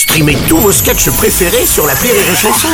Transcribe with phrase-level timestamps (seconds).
[0.00, 2.68] Streamez tous vos sketchs préférés sur la Rire et Chanson.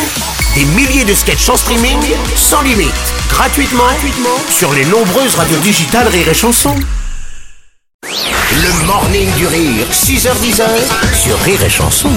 [0.54, 1.98] Des milliers de sketchs en streaming,
[2.36, 2.94] sans limite,
[3.28, 6.76] gratuitement, gratuitement sur les nombreuses radios digitales Rire et Chanson.
[8.04, 10.62] Le morning du rire, 6h10
[11.20, 12.12] sur Rire et Chanson.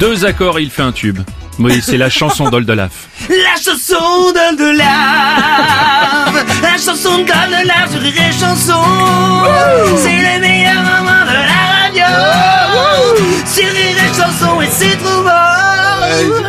[0.00, 1.18] Deux accords et il fait un tube.
[1.58, 3.08] Oui, c'est la chanson d'Oldelaf.
[3.28, 4.97] La chanson d'Oldelaf
[14.70, 15.30] C'est trop bon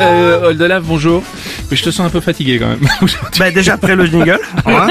[0.01, 1.23] Euh, Oldelaf, bonjour.
[1.71, 2.79] Mais je te sens un peu fatigué quand même.
[3.39, 4.87] Bah déjà après le jingle, hein,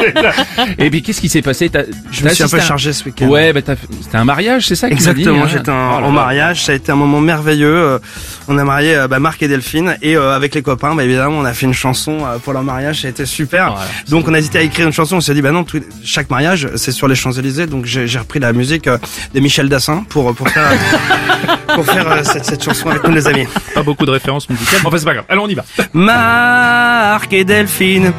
[0.78, 1.69] Et puis qu'est-ce qui s'est passé?
[1.69, 3.27] T'as- je me suis un peu chargé ce week-end.
[3.27, 6.64] Ouais, bah t'as- c'était un mariage, c'est ça Exactement, hein j'étais en, Oh en mariage,
[6.64, 7.66] ça a été un moment merveilleux.
[7.74, 7.98] euh,
[8.46, 11.38] On a marié euh, bah, Marc et Delphine et euh, avec les copains, bah, évidemment,
[11.38, 13.72] on a fait une chanson euh, pour leur mariage, ça a été super.
[13.72, 13.86] Voilà.
[14.08, 16.30] donc on a hésité à écrire une chanson, on s'est dit bah non, tout- chaque
[16.30, 18.98] mariage c'est sur les Champs Élysées, donc j'ai j'ai repris la musique euh,
[19.34, 20.70] de Michel Dassin pour pour faire
[21.74, 23.46] pour faire euh, cette, cette chanson avec nous les amis.
[23.74, 24.80] Pas beaucoup de références musicales.
[24.84, 25.24] Enfin, c'est pas grave.
[25.28, 25.64] Allons, on y va.
[25.92, 28.12] Marc et Delphine.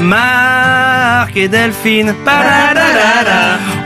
[0.00, 2.14] Marc et Delphine.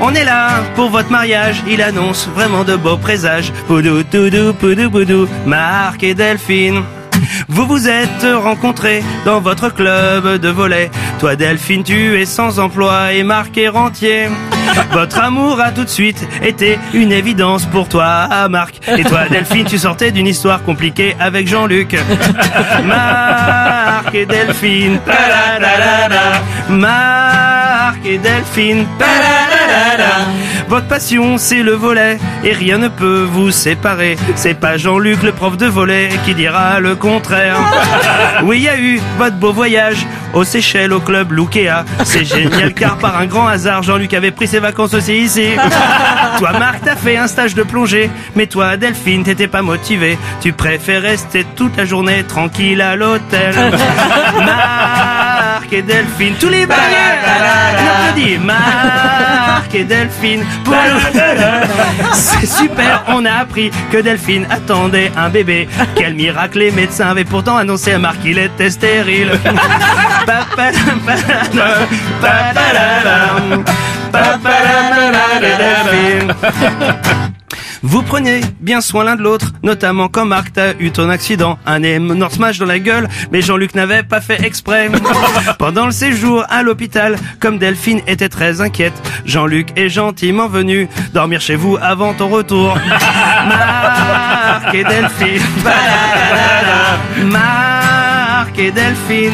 [0.00, 3.52] On est là pour votre mariage, il annonce vraiment de beaux présages.
[3.66, 5.28] Poudou, toudou, poudou, poudou.
[5.46, 6.82] Marc et Delphine.
[7.48, 10.90] Vous vous êtes rencontrés dans votre club de volet.
[11.18, 14.28] Toi Delphine, tu es sans emploi et Marc est rentier.
[14.92, 18.80] Votre amour a tout de suite été une évidence pour toi, Marc.
[18.96, 21.96] Et toi Delphine, tu sortais d'une histoire compliquée avec Jean-Luc.
[22.84, 24.98] Marc et Delphine.
[26.68, 28.86] Marc et Delphine.
[30.68, 34.16] Votre passion, c'est le volet, et rien ne peut vous séparer.
[34.36, 37.56] C'est pas Jean-Luc, le prof de volet, qui dira le contraire.
[38.42, 41.84] Oui, il y a eu votre beau voyage aux Seychelles, au club Loukea.
[42.04, 45.44] C'est génial, car par un grand hasard, Jean-Luc avait pris ses vacances aussi ici.
[46.38, 50.18] Toi, Marc, t'as fait un stage de plongée, mais toi, Delphine, t'étais pas motivé.
[50.40, 53.54] Tu préfères rester toute la journée tranquille à l'hôtel.
[55.70, 56.66] Marc et Delphine, tous les.
[56.66, 56.70] On
[58.16, 60.44] applaudit Marc et Delphine.
[60.64, 65.68] Pour le- C'est super, on a appris que Delphine attendait un bébé.
[65.94, 69.30] Quel miracle, les médecins avaient pourtant annoncé à Marc qu'il était stérile.
[77.82, 81.82] Vous prenez bien soin l'un de l'autre, notamment quand Marc t'as eu ton accident, un
[81.82, 84.90] énorme smash dans la gueule, mais Jean-Luc n'avait pas fait exprès.
[85.58, 88.92] Pendant le séjour à l'hôpital, comme Delphine était très inquiète,
[89.24, 92.74] Jean-Luc est gentiment venu dormir chez vous avant ton retour.
[93.48, 95.42] Marc et Delphine.
[98.50, 99.32] Marc et Delphine.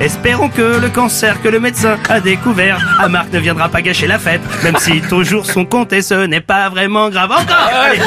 [0.00, 4.06] Espérons que le cancer que le médecin a découvert à Marc ne viendra pas gâcher
[4.06, 7.70] la fête, même si toujours son compte et ce n'est pas vraiment grave encore.
[7.72, 8.00] Allez.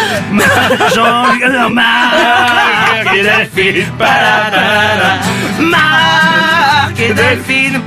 [0.93, 3.85] Jean-Luc, non, Marc et Delphine.
[5.59, 7.81] Marc et Delphine.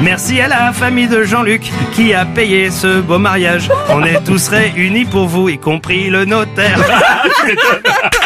[0.00, 3.68] Merci à la famille de Jean-Luc qui a payé ce beau mariage.
[3.88, 6.78] On est tous réunis pour vous, y compris le notaire.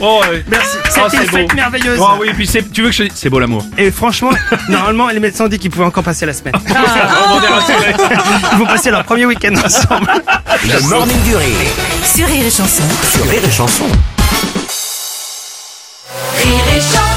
[0.00, 0.42] Oh, ouais.
[0.48, 0.76] Merci.
[0.76, 1.54] Oh, C'était c'est une fête beau.
[1.56, 1.98] merveilleuse.
[2.00, 3.64] Oh oui, puis c'est, tu veux que je c'est beau l'amour.
[3.76, 4.30] Et franchement,
[4.68, 6.54] normalement, les médecins ont dit qu'ils pouvaient encore passer la semaine.
[6.66, 6.72] Est
[7.48, 7.94] rassuré.
[8.52, 10.10] Ils vont passer leur premier week-end ensemble.
[10.64, 11.56] Le morning du rire,
[12.04, 12.82] Sur Rire et Chanson.
[13.12, 13.84] sur Rire et Chanson.
[16.36, 17.09] Rire et Chanson.